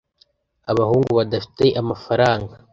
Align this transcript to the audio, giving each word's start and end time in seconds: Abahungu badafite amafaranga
Abahungu 0.71 1.09
badafite 1.19 1.65
amafaranga 1.81 2.53